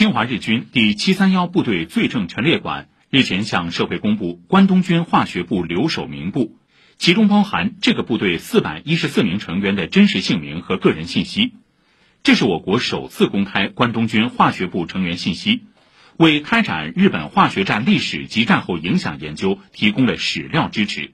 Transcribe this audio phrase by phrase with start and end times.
[0.00, 6.56] 侵华日军第七三幺部队罪证陈列馆日前向社会公布关东军化学部留守名簿，
[6.96, 11.52] 其中包含这个部队四百一十四名成员的真实姓名和个人信息。
[12.22, 15.64] 这是我国首次公开关东军化学部成员信息，
[16.16, 21.12] 为开展日本化学战历史及战后影响研究提供了史料支持。